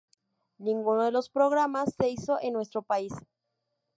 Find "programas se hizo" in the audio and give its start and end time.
1.29-2.39